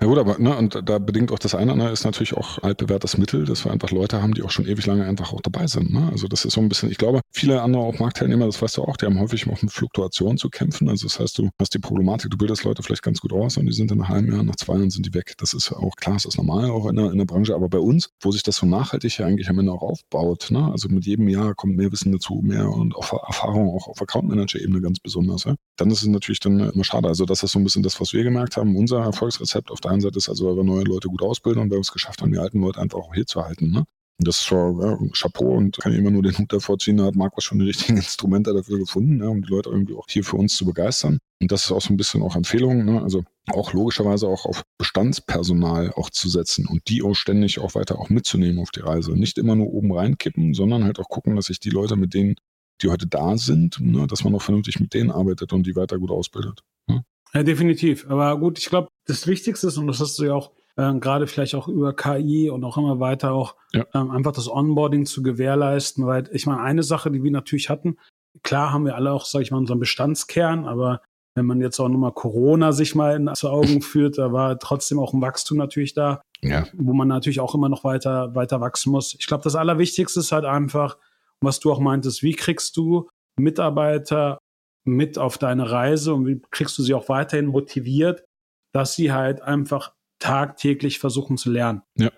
[0.00, 3.18] Ja gut, aber ne, und da bedingt auch das eine, ne, ist natürlich auch altbewährtes
[3.18, 5.92] Mittel, dass wir einfach Leute haben, die auch schon ewig lange einfach auch dabei sind.
[5.92, 6.08] Ne?
[6.10, 8.82] Also das ist so ein bisschen, ich glaube, viele andere auch Marktteilnehmer, das weißt du
[8.82, 10.88] auch, die haben häufig auch mit Fluktuationen zu kämpfen.
[10.88, 13.66] Also das heißt, du hast die Problematik, du bildest Leute vielleicht ganz gut aus und
[13.66, 15.34] die sind in einem halben Jahr, nach zwei Jahren sind die weg.
[15.38, 17.78] Das ist auch klar, das ist normal auch in der, in der Branche, aber bei
[17.78, 20.68] uns, wo sich das so nachhaltig ja eigentlich am Ende auch aufbaut, ne?
[20.72, 24.80] also mit jedem Jahr kommt mehr Wissen dazu, mehr und auch Erfahrung auch auf Account-Manager-Ebene
[24.80, 25.44] ganz besonders.
[25.44, 25.54] Ja?
[25.76, 27.06] Dann ist es natürlich dann immer schade.
[27.06, 28.74] Also das ist so ein bisschen das, was wir gemerkt haben.
[28.74, 31.78] Unser Erfolgsrezept auf der einen Seite ist also, wenn neue Leute gut ausbilden und wir
[31.78, 33.70] es geschafft haben, die alten Leute einfach auch hier zu halten.
[33.70, 33.84] Ne?
[34.22, 36.98] Und das ist schon ja, Chapeau und kann ich immer nur den Hut davor ziehen,
[36.98, 40.06] da hat Markus schon die richtigen Instrumente dafür gefunden, ne, um die Leute irgendwie auch
[40.08, 41.18] hier für uns zu begeistern.
[41.40, 43.02] Und das ist auch so ein bisschen auch Empfehlung, ne?
[43.02, 47.98] also auch logischerweise auch auf Bestandspersonal auch zu setzen und die auch ständig auch weiter
[47.98, 49.12] auch mitzunehmen auf die Reise.
[49.12, 52.36] Nicht immer nur oben reinkippen, sondern halt auch gucken, dass sich die Leute mit denen,
[52.80, 55.98] die heute da sind, ne, dass man auch vernünftig mit denen arbeitet und die weiter
[55.98, 56.60] gut ausbildet.
[56.86, 57.02] Ne?
[57.34, 58.08] Ja, definitiv.
[58.10, 61.26] Aber gut, ich glaube, das Wichtigste ist, und das hast du ja auch äh, gerade
[61.26, 63.86] vielleicht auch über KI und auch immer weiter auch ja.
[63.94, 67.96] ähm, einfach das Onboarding zu gewährleisten, weil ich meine, eine Sache, die wir natürlich hatten,
[68.42, 71.00] klar haben wir alle auch, sage ich mal, unseren Bestandskern, aber
[71.34, 74.98] wenn man jetzt auch nochmal Corona sich mal in, zu Augen führt, da war trotzdem
[74.98, 76.66] auch ein Wachstum natürlich da, ja.
[76.74, 79.14] wo man natürlich auch immer noch weiter, weiter wachsen muss.
[79.18, 80.98] Ich glaube, das Allerwichtigste ist halt einfach,
[81.40, 84.38] was du auch meintest, wie kriegst du Mitarbeiter
[84.84, 88.24] mit auf deine Reise und wie kriegst du sie auch weiterhin motiviert,
[88.72, 91.82] dass sie halt einfach tagtäglich versuchen zu lernen.
[91.96, 92.10] Ja.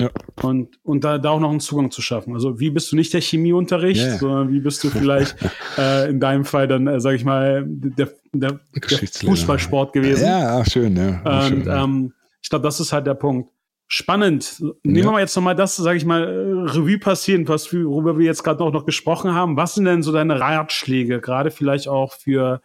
[0.00, 0.10] Ja.
[0.42, 2.32] Und, und da, da auch noch einen Zugang zu schaffen.
[2.34, 4.16] Also wie bist du nicht der Chemieunterricht, yeah.
[4.16, 5.36] sondern wie bist du vielleicht
[5.78, 10.24] äh, in deinem Fall dann, äh, sag ich mal, der, der, der Fußballsport gewesen.
[10.24, 11.20] Ja, schön, ja.
[11.22, 11.82] Und schön, ja.
[11.82, 13.50] Ähm, ich glaube, das ist halt der Punkt.
[13.90, 14.60] Spannend.
[14.82, 15.04] Nehmen ja.
[15.04, 18.44] wir mal jetzt nochmal das, sage ich mal, äh, Revue passieren, was worüber wir jetzt
[18.44, 19.56] gerade auch noch gesprochen haben.
[19.56, 22.60] Was sind denn so deine Ratschläge, gerade vielleicht auch für,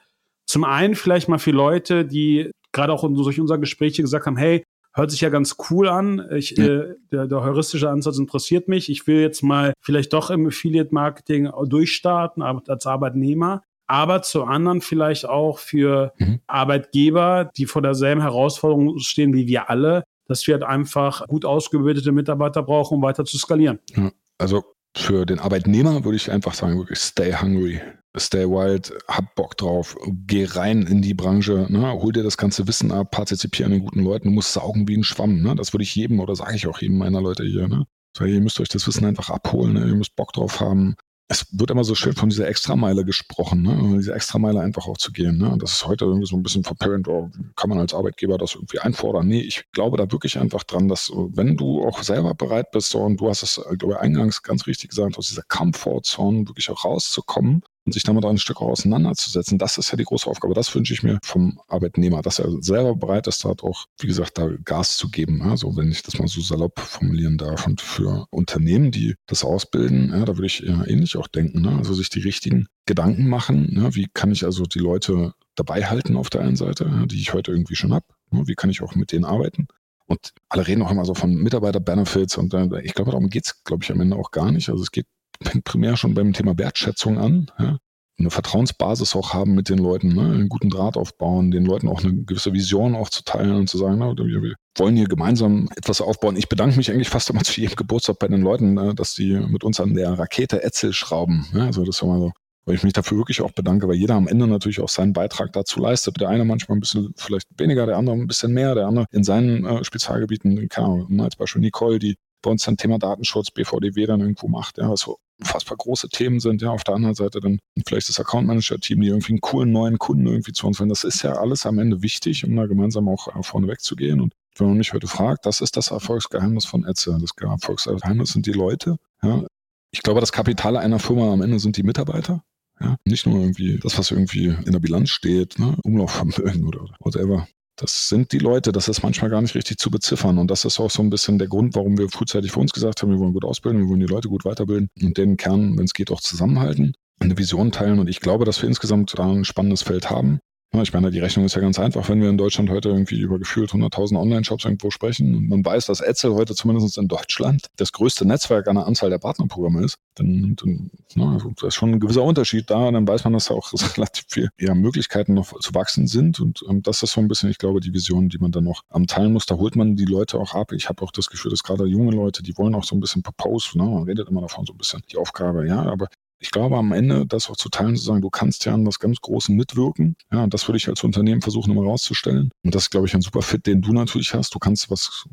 [0.45, 4.65] zum einen vielleicht mal für Leute, die gerade auch durch unser Gespräch gesagt haben, hey,
[4.93, 6.27] hört sich ja ganz cool an.
[6.36, 6.65] Ich, ja.
[6.65, 8.89] äh, der, der heuristische Ansatz interessiert mich.
[8.89, 13.63] Ich will jetzt mal vielleicht doch im Affiliate-Marketing durchstarten, als Arbeitnehmer.
[13.88, 16.39] Aber zu anderen vielleicht auch für mhm.
[16.47, 22.12] Arbeitgeber, die vor derselben Herausforderung stehen wie wir alle, dass wir halt einfach gut ausgebildete
[22.12, 23.79] Mitarbeiter brauchen, um weiter zu skalieren.
[23.95, 24.63] Ja, also
[24.95, 27.81] für den Arbeitnehmer würde ich einfach sagen, wirklich stay hungry.
[28.15, 31.93] Stay Wild, hab Bock drauf, geh rein in die Branche, ne?
[31.93, 34.95] hol dir das ganze Wissen ab, partizipier an den guten Leuten, du musst saugen wie
[34.95, 35.41] ein Schwamm.
[35.41, 35.55] Ne?
[35.55, 37.67] Das würde ich jedem oder sage ich auch jedem meiner Leute hier.
[37.67, 37.88] Ne?
[38.15, 39.88] So, ihr müsst euch das Wissen einfach abholen, ne?
[39.88, 40.95] ihr müsst Bock drauf haben.
[41.34, 43.98] Es wird immer so schön von dieser Extrameile gesprochen, ne?
[43.98, 45.39] diese Extrameile einfach auch zu gehen.
[45.39, 45.58] Ne?
[45.60, 48.78] Das ist heute irgendwie so ein bisschen verpönt, oh, kann man als Arbeitgeber das irgendwie
[48.78, 49.28] einfordern?
[49.28, 53.00] Nee, ich glaube da wirklich einfach dran, dass wenn du auch selber bereit bist so,
[53.00, 56.86] und du hast es, glaube ich, eingangs ganz richtig gesagt, aus dieser Comfortzone wirklich auch
[56.86, 59.58] rauszukommen, und sich damit ein Stück auseinanderzusetzen.
[59.58, 60.54] Das ist ja die große Aufgabe.
[60.54, 64.38] Das wünsche ich mir vom Arbeitnehmer, dass er selber bereit ist, dort auch, wie gesagt,
[64.38, 65.41] da Gas zu geben.
[65.41, 67.67] Also wenn ich das mal so salopp formulieren darf.
[67.67, 71.62] Und für Unternehmen, die das ausbilden, ja, da würde ich eher ähnlich auch denken.
[71.62, 71.76] Ne?
[71.78, 73.74] Also sich die richtigen Gedanken machen.
[73.74, 73.96] Ne?
[73.96, 77.52] Wie kann ich also die Leute dabei halten auf der einen Seite, die ich heute
[77.52, 78.06] irgendwie schon habe?
[78.32, 78.43] Ne?
[78.48, 79.67] Wie kann ich auch mit denen arbeiten?
[80.06, 83.84] Und alle reden auch immer so von Mitarbeiter-Benefits und ich glaube, darum geht es, glaube
[83.84, 84.69] ich, am Ende auch gar nicht.
[84.69, 85.08] Also es geht
[85.41, 87.52] fängt primär schon beim Thema Wertschätzung an.
[87.60, 87.78] Ja?
[88.19, 90.22] Eine Vertrauensbasis auch haben mit den Leuten, ne?
[90.22, 93.78] einen guten Draht aufbauen, den Leuten auch eine gewisse Vision auch zu teilen und zu
[93.78, 96.36] sagen, na, wir wollen hier gemeinsam etwas aufbauen.
[96.36, 98.93] Ich bedanke mich eigentlich fast immer zu jedem Geburtstag bei den Leuten, ne?
[98.96, 101.48] dass die mit uns an der Rakete Etzel schrauben.
[101.54, 101.65] Ja?
[101.65, 102.32] Also das ist immer so
[102.65, 105.52] weil ich mich dafür wirklich auch bedanke, weil jeder am Ende natürlich auch seinen Beitrag
[105.54, 106.19] dazu leistet.
[106.19, 109.24] Der eine manchmal ein bisschen vielleicht weniger, der andere ein bisschen mehr, der andere in
[109.24, 114.06] seinen äh, Spezialgebieten, keine Ahnung, als Beispiel Nicole, die bei uns dann Thema Datenschutz, BVDW
[114.06, 117.60] dann irgendwo macht, ja, was unfassbar große Themen sind, ja, auf der anderen Seite dann
[117.88, 120.89] vielleicht das Account Manager Team, die irgendwie einen coolen neuen Kunden irgendwie zu uns wollen.
[120.89, 124.21] Das ist ja alles am Ende wichtig, um da gemeinsam auch äh, vorne wegzugehen.
[124.21, 127.17] Und wenn man mich heute fragt, das ist das Erfolgsgeheimnis von Etze.
[127.19, 129.43] Das Erfolgsgeheimnis sind die Leute, ja.
[129.91, 132.43] Ich glaube, das Kapital einer Firma am Ende sind die Mitarbeiter.
[132.82, 135.77] Ja, nicht nur irgendwie das, was irgendwie in der Bilanz steht, ne?
[135.84, 137.47] Umlaufvermögen oder whatever.
[137.75, 140.38] Das sind die Leute, das ist manchmal gar nicht richtig zu beziffern.
[140.38, 143.01] Und das ist auch so ein bisschen der Grund, warum wir frühzeitig für uns gesagt
[143.01, 145.86] haben, wir wollen gut ausbilden, wir wollen die Leute gut weiterbilden und den Kern, wenn
[145.86, 147.99] es geht, auch zusammenhalten, eine Vision teilen.
[147.99, 150.39] Und ich glaube, dass wir insgesamt da ein spannendes Feld haben.
[150.81, 153.38] Ich meine, die Rechnung ist ja ganz einfach, wenn wir in Deutschland heute irgendwie über
[153.38, 157.91] gefühlt 100.000 Online-Shops irgendwo sprechen und man weiß, dass Etzel heute zumindest in Deutschland das
[157.91, 161.91] größte Netzwerk an der Anzahl der Partnerprogramme ist, dann, dann na, also da ist schon
[161.91, 162.91] ein gewisser Unterschied da.
[162.91, 166.39] Dann weiß man, dass da auch relativ viel ja, Möglichkeiten noch zu wachsen sind.
[166.39, 168.81] Und ähm, das ist so ein bisschen, ich glaube, die Vision, die man dann noch
[168.89, 169.45] am Teilen muss.
[169.45, 170.71] Da holt man die Leute auch ab.
[170.71, 173.21] Ich habe auch das Gefühl, dass gerade junge Leute, die wollen auch so ein bisschen
[173.21, 173.77] Propose.
[173.77, 173.83] Ne?
[173.83, 176.07] Man redet immer davon so ein bisschen die Aufgabe, ja, aber
[176.43, 178.99] ich glaube, am Ende das auch zu teilen, zu sagen, du kannst ja an was
[178.99, 180.17] ganz Großem mitwirken.
[180.29, 182.51] Ja, das würde ich als Unternehmen versuchen, immer rauszustellen.
[182.63, 184.53] Und das ist, glaube ich, ein super Fit, den du natürlich hast.
[184.53, 185.23] Du kannst was,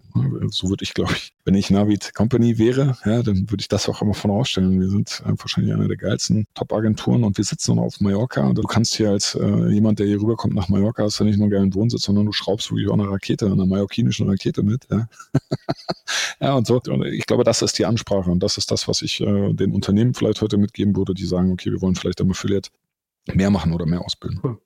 [0.51, 3.89] so würde ich, glaube ich, wenn ich Navid Company wäre, ja, dann würde ich das
[3.89, 4.81] auch immer von ausstellen.
[4.81, 8.47] Wir sind äh, wahrscheinlich eine der geilsten Top-Agenturen und wir sitzen auf Mallorca.
[8.47, 11.39] Und du kannst hier als äh, jemand, der hier rüberkommt nach Mallorca, hast du nicht
[11.39, 14.87] nur einen geilen Wohnsitz, sondern du schraubst wirklich auch eine Rakete, eine mallorquinischen Rakete mit.
[14.93, 15.09] Ja,
[16.41, 16.81] ja und so.
[16.89, 19.73] Und ich glaube, das ist die Ansprache und das ist das, was ich äh, den
[19.73, 22.71] Unternehmen vielleicht heute mitgeben würde würde, die sagen, okay, wir wollen vielleicht am Affiliate
[23.33, 24.41] mehr machen oder mehr ausbilden.
[24.43, 24.59] Cool.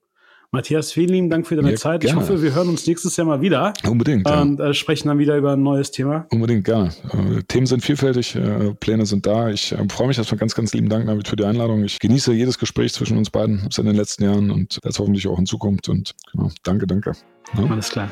[0.54, 2.02] Matthias, vielen lieben Dank für deine ja, Zeit.
[2.02, 2.22] Gerne.
[2.22, 3.72] Ich hoffe, wir hören uns nächstes Jahr mal wieder.
[3.84, 4.30] Unbedingt.
[4.30, 6.26] Und äh, sprechen dann wieder über ein neues Thema.
[6.30, 6.90] Unbedingt, gerne.
[7.12, 9.50] Äh, Themen sind vielfältig, äh, Pläne sind da.
[9.50, 11.82] Ich freue mich erstmal ganz, ganz lieben Dank, David, für die Einladung.
[11.82, 15.40] Ich genieße jedes Gespräch zwischen uns beiden, seit den letzten Jahren und das hoffentlich auch
[15.40, 15.88] in Zukunft.
[15.88, 17.14] Und genau, danke, danke.
[17.58, 17.64] Ja.
[17.64, 18.08] Alles klar.